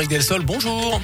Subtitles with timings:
[0.00, 0.98] Greg Delsol, bonjour.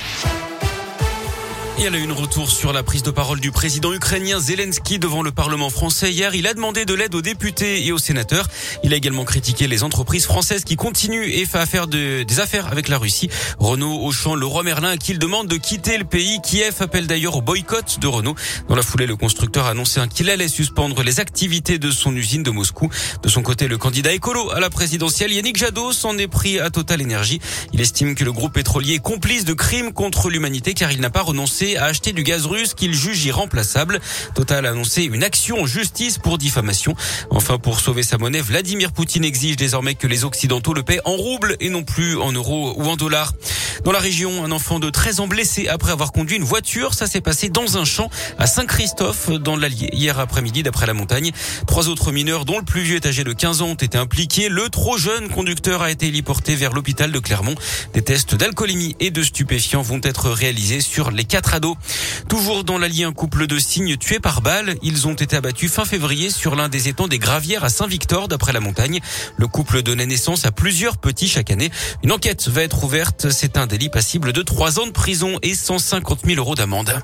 [1.78, 5.22] Il a eu une retour sur la prise de parole du président ukrainien Zelensky devant
[5.22, 6.34] le Parlement français hier.
[6.34, 8.48] Il a demandé de l'aide aux députés et aux sénateurs.
[8.82, 12.68] Il a également critiqué les entreprises françaises qui continuent et fait affaire de, des affaires
[12.68, 13.28] avec la Russie.
[13.58, 16.40] Renault, Auchan, Leroy Merlin à qui demande de quitter le pays.
[16.42, 18.34] Kiev appelle d'ailleurs au boycott de Renault.
[18.68, 22.42] Dans la foulée, le constructeur a annoncé qu'il allait suspendre les activités de son usine
[22.42, 22.88] de Moscou.
[23.22, 26.70] De son côté, le candidat écolo à la présidentielle, Yannick Jadot, s'en est pris à
[26.70, 27.38] Total Energy.
[27.74, 31.10] Il estime que le groupe pétrolier est complice de crimes contre l'humanité car il n'a
[31.10, 33.98] pas renoncé à acheter du gaz russe qu'il juge irremplaçable.
[34.36, 36.94] Total a annoncé une action en justice pour diffamation.
[37.30, 41.16] Enfin, pour sauver sa monnaie, Vladimir Poutine exige désormais que les Occidentaux le paient en
[41.16, 43.32] roubles et non plus en euros ou en dollars.
[43.84, 46.94] Dans la région, un enfant de 13 ans blessé après avoir conduit une voiture.
[46.94, 51.32] Ça s'est passé dans un champ à Saint-Christophe, dans l'Allier, hier après-midi, d'après la montagne.
[51.66, 54.48] Trois autres mineurs, dont le plus vieux est âgé de 15 ans, ont été impliqués.
[54.48, 57.54] Le trop jeune conducteur a été héliporté vers l'hôpital de Clermont.
[57.94, 61.54] Des tests d'alcoolémie et de stupéfiants vont être réalisés sur les quatre
[62.28, 64.76] Toujours dans l'Allier, un couple de cygnes tués par balle.
[64.82, 68.52] Ils ont été abattus fin février sur l'un des étangs des Gravières à Saint-Victor, d'après
[68.52, 69.00] la montagne.
[69.36, 71.70] Le couple donnait naissance à plusieurs petits chaque année.
[72.02, 73.30] Une enquête va être ouverte.
[73.30, 77.00] C'est un délit passible de 3 ans de prison et 150 000 euros d'amende.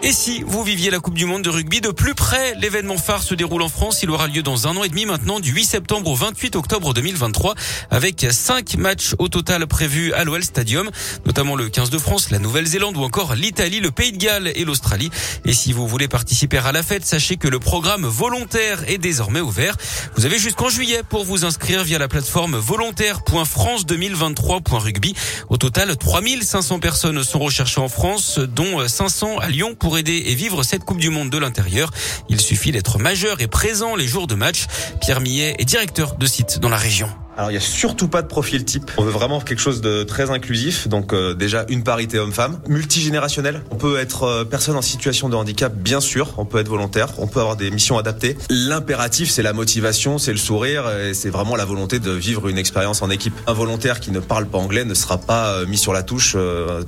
[0.00, 3.24] Et si vous viviez la Coupe du Monde de rugby de plus près, l'événement phare
[3.24, 4.04] se déroule en France.
[4.04, 6.94] Il aura lieu dans un an et demi maintenant, du 8 septembre au 28 octobre
[6.94, 7.56] 2023,
[7.90, 10.88] avec cinq matchs au total prévus à l'OL Stadium,
[11.26, 14.64] notamment le 15 de France, la Nouvelle-Zélande ou encore l'Italie, le Pays de Galles et
[14.64, 15.10] l'Australie.
[15.44, 19.40] Et si vous voulez participer à la fête, sachez que le programme volontaire est désormais
[19.40, 19.76] ouvert.
[20.14, 25.16] Vous avez jusqu'en juillet pour vous inscrire via la plateforme volontaire.france2023.rugby.
[25.48, 30.34] Au total, 3500 personnes sont recherchées en France, dont 500 à Lyon pour aider et
[30.34, 31.90] vivre cette Coupe du Monde de l'intérieur.
[32.28, 34.66] Il suffit d'être majeur et présent les jours de match.
[35.00, 37.08] Pierre Millet est directeur de site dans la région.
[37.38, 38.90] Alors il y a surtout pas de profil type.
[38.96, 40.88] On veut vraiment quelque chose de très inclusif.
[40.88, 43.62] Donc euh, déjà une parité homme-femme, multigénérationnel.
[43.70, 46.34] On peut être euh, personne en situation de handicap, bien sûr.
[46.36, 47.10] On peut être volontaire.
[47.18, 48.36] On peut avoir des missions adaptées.
[48.50, 52.58] L'impératif, c'est la motivation, c'est le sourire, et c'est vraiment la volonté de vivre une
[52.58, 53.34] expérience en équipe.
[53.46, 56.36] Un volontaire qui ne parle pas anglais ne sera pas euh, mis sur la touche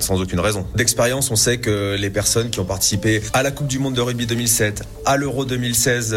[0.00, 0.66] sans aucune raison.
[0.74, 4.00] D'expérience, on sait que les personnes qui ont participé à la Coupe du Monde de
[4.00, 6.16] rugby 2007, à l'Euro 2016,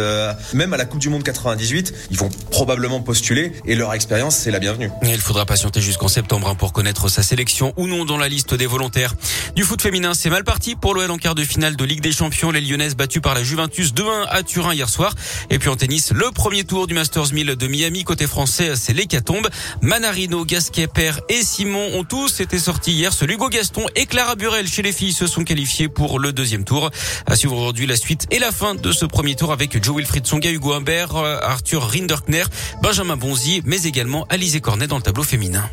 [0.56, 4.52] même à la Coupe du Monde 98, ils vont probablement postuler et leur expérience c'est
[4.52, 4.90] la bienvenue.
[5.04, 8.54] Il faudra patienter jusqu'en septembre hein, pour connaître sa sélection ou non dans la liste
[8.54, 9.16] des volontaires.
[9.56, 12.12] Du foot féminin, c'est mal parti pour l'OL en quart de finale de Ligue des
[12.12, 12.52] Champions.
[12.52, 15.14] Les Lyonnaises battues par la Juventus 2-1 à Turin hier soir.
[15.50, 18.04] Et puis en tennis, le premier tour du Masters 1000 de Miami.
[18.04, 19.48] Côté français, c'est l'hécatombe.
[19.82, 23.14] Manarino, Gasquet, Père et Simon ont tous été sortis hier.
[23.14, 26.64] Ce Hugo Gaston et Clara Burel chez les filles se sont qualifiés pour le deuxième
[26.64, 26.92] tour.
[27.26, 30.26] À suivre aujourd'hui la suite et la fin de ce premier tour avec Joe Wilfried
[30.26, 32.44] Songa, Hugo Humbert, Arthur Rinderkner,
[32.82, 33.84] Benjamin Bonzi, mais
[34.14, 35.64] également Alizé Cornet dans le tableau féminin.